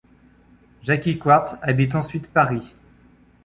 Jakie 0.81 1.19
Quartz 1.19 1.57
habite 1.61 1.93
ensuite 1.93 2.25
Paris. 2.27 2.73